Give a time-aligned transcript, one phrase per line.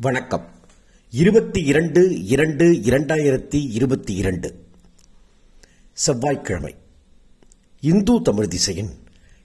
[0.00, 0.46] வணக்கம்.
[1.10, 4.64] இருபத்தி இரண்டு இரண்டு இரண்டாயிரத்தி இருபத்தி இரண்டு.
[5.92, 6.74] செவ்வாய்க்கிழமை.
[7.80, 8.90] இந்து தமிழ் திசையின்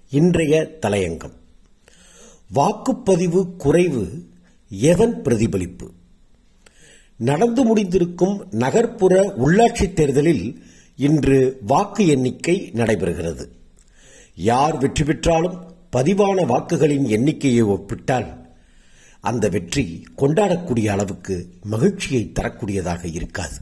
[0.10, 1.32] இன்றைய தலையங்கம்.
[2.56, 4.26] வாக்குப்பதிவு குறைவு
[4.70, 5.92] எதன் பிரதிபலிப்பு?
[7.18, 10.64] நடந்து முடிந்திருக்கும் நகர்ப்புற உள்ளாட்சித் தேர்தலில்
[10.96, 13.48] இன்று வாக்கு எண்ணிக்கை நடைபெறுகிறது.
[14.36, 18.42] யார் வெற்றி பெற்றாலும் பதிவான வாக்குகளின் எண்ணிக்கையை ஒப்பிட்டால்
[19.30, 23.56] அந்த வெற்றி கொண்டாடக்கூடிய அளவுக்கு மகிழ்ச்சியை தரக்கூடியதாக இருக்காது.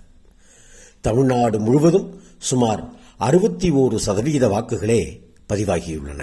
[1.01, 2.81] தமிழ்நாடு முழுவதும் சுமார்
[3.17, 5.01] அறுபத்தி ஓரு சதவீத வாக்குகளே
[5.49, 6.21] பதிவாகியுள்ளன.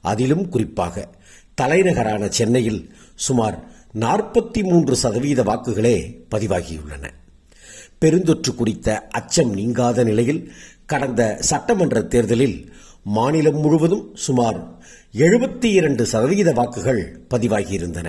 [0.00, 1.08] அதிலும் குறிப்பாக
[1.54, 2.80] தலைநகரான சென்னையில்
[3.14, 3.64] சுமார்
[4.00, 5.96] நாற்பத்தி மூன்று சதவீத வாக்குகளே
[6.34, 7.04] பதிவாகியுள்ளன.
[8.00, 10.52] பெருந்தொற்று குறித்த அச்சம் நீங்காத நிலையில்
[10.86, 14.78] கடந்த சட்டமன்ற தேர்தலில் மாநிலம் முழுவதும் சுமார்
[15.14, 18.08] எழுபத்தி இரண்டு சதவீத வாக்குகள் பதிவாகியிருந்தன.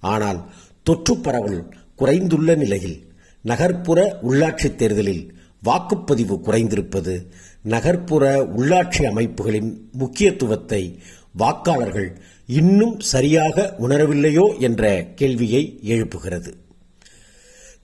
[0.00, 0.50] ஆனால்
[0.82, 7.26] தொற்று பரவல் குறைந்துள்ள நிலையில் நகர்ப்புற உள்ளாட்சித் தேர்தலில் வாக்குப்பதிவு குறைந்திருப்பது
[7.62, 10.98] நகர்ப்புற உள்ளாட்சி அமைப்புகளின் முக்கியத்துவத்தை
[11.38, 16.52] வாக்காளர்கள் இன்னும் சரியாக உணரவில்லையோ என்ற கேள்வியை எழுப்புகிறது.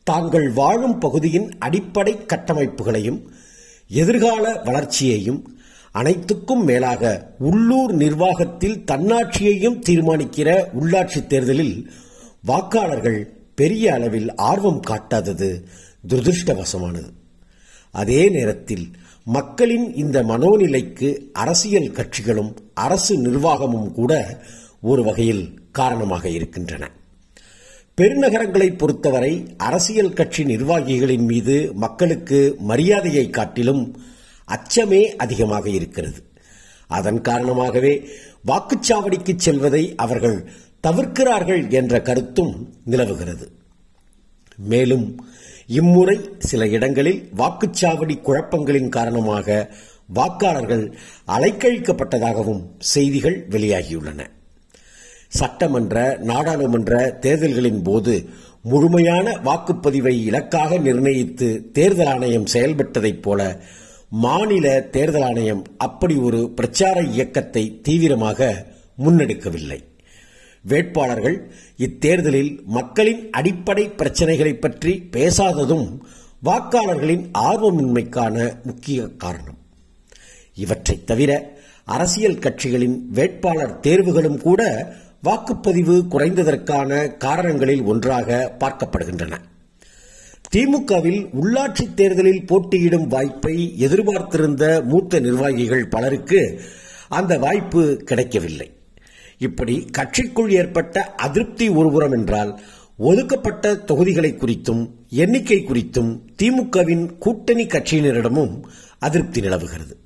[0.04, 3.22] தாங்கள் வாழும் பகுதியின் அடிப்படை கட்டமைப்புகளையும்
[3.88, 5.56] எதிர்கால வளர்ச்சியையும்
[5.92, 11.90] அனைத்துக்கும் மேலாக உள்ளூர் நிர்வாகத்தில் தன்னாட்சியையும் தீர்மானிக்கிற உள்ளாட்சித் தேர்தலில்
[12.46, 13.20] வாக்காளர்கள்
[13.54, 15.62] பெரிய அளவில் ஆர்வம் காட்டாதது
[16.08, 17.10] துரதிருஷ்டவசமானது.
[17.90, 18.90] அதே நேரத்தில்
[19.24, 24.42] மக்களின் இந்த மனோநிலைக்கு அரசியல் கட்சிகளும் அரசு நிர்வாகமும் கூட
[24.80, 26.90] ஒரு வகையில் காரணமாக இருக்கின்றன.
[28.00, 33.96] பெருநகரங்களை பொறுத்தவரை அரசியல் கட்சி நிர்வாகிகளின் மீது மக்களுக்கு மரியாதையை காட்டிலும்
[34.54, 36.20] அச்சமே அதிகமாக இருக்கிறது.
[36.88, 37.94] அதன் காரணமாகவே
[38.46, 40.38] வாக்குச்சாவடிக்கு செல்வதை அவர்கள்
[40.86, 43.46] தவிர்க்கிறார்கள் என்ற கருத்தும் நிலவுகிறது.
[44.56, 45.06] மேலும்
[45.66, 49.70] இம்முறை சில இடங்களில் வாக்குச்சாவடி குழப்பங்களின் காரணமாக
[50.14, 50.84] வாக்காளர்கள்
[51.26, 54.20] அலைக்கழிக்கப்பட்டதாகவும் செய்திகள் வெளியாகியுள்ளன.
[55.28, 58.14] சட்டமன்ற நாடாளுமன்ற தேர்தல்களின் போது
[58.62, 63.40] முழுமையான வாக்குப்பதிவை இலக்காக நிர்ணயித்து தேர்தல் ஆணையம் செயல்பட்டதைப் போல
[64.12, 68.66] மாநில தேர்தல் ஆணையம் அப்படி ஒரு பிரச்சார இயக்கத்தை தீவிரமாக
[69.04, 69.78] முன்னெடுக்கவில்லை.
[70.62, 75.86] வேட்பாளர்கள் இத்தேர்தலில் மக்களின் அடிப்படை பிரச்சனைகளை பற்றி பேசாததும்
[76.44, 79.58] வாக்காளர்களின் ஆர்வமின்மைக்கான முக்கிய காரணம்.
[80.54, 84.62] இவற்றை தவிர அரசியல் கட்சிகளின் வேட்பாளர் தேர்வுகளும் கூட
[85.22, 89.34] வாக்குப்பதிவு குறைந்ததற்கான காரணங்களில் ஒன்றாக பார்க்கப்படுகின்றன.
[90.56, 96.60] திமுகவில் உள்ளாட்சி தேர்தலில் போட்டியிடும் வாய்ப்பை எதிர்பார்த்திருந்த மூத்த நிர்வாகிகள் பலருக்கு
[97.08, 98.70] அந்த வாய்ப்பு கிடைக்கவில்லை.
[99.38, 102.60] இப்படி கட்சிக்குள் ஏற்பட்ட அதிருப்தி ஒருபுறம் என்றால்
[102.96, 108.54] ஒதுக்கப்பட்ட தொகுதிகளை குறித்தும் எண்ணிக்கை குறித்தும் திமுகவின் கூட்டணி கட்சியினரிடமும்
[108.98, 109.96] அதிருப்தி நிலவுகிறது.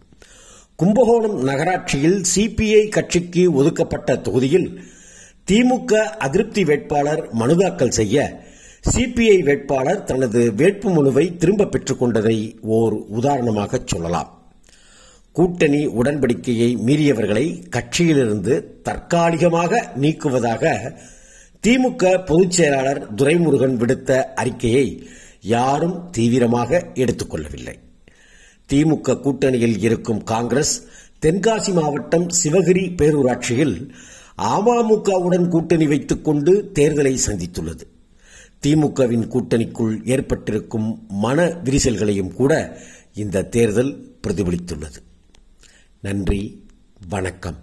[0.76, 4.80] கும்பகோணம் நகராட்சியில் சிபிஐ கட்சிக்கு ஒதுக்கப்பட்ட தொகுதியில்
[5.50, 8.44] திமுக அதிருப்தி வேட்பாளர் மனு தாக்கல் செய்ய
[8.92, 14.30] சிபிஐ வேட்பாளர் தனது வேட்புமனுவை திரும்ப பெற்றுக் கொண்டதை ஓர் உதாரணமாக சொல்லலாம்.
[15.32, 20.92] கூட்டணி உடன்படிக்கையை மீறியவர்களை கட்சியிலிருந்து தற்காலிகமாக நீக்குவதாக
[21.64, 24.86] திமுக பொதுச் செயலாளர் துரைமுருகன் விடுத்த அறிக்கையை
[25.54, 27.76] யாரும் தீவிரமாக எடுத்துக்கொள்ளவில்லை
[28.70, 30.74] திமுக கூட்டணியில் இருக்கும் காங்கிரஸ்
[31.26, 33.76] தென்காசி மாவட்டம் சிவகிரி பேரூராட்சியில்
[34.54, 37.84] அமமுகவுடன் கூட்டணி வைத்துக் கொண்டு தேர்தலை சந்தித்துள்ளது.
[38.66, 42.78] திமுகவின் கூட்டணிக்குள் ஏற்பட்டிருக்கும் மன விரிசல்களையும் கூட
[43.14, 44.96] இந்த தேர்தல் பிரதிபலித்துள்ளது.
[46.00, 46.66] நன்றி.
[47.08, 47.58] வணக்கம்.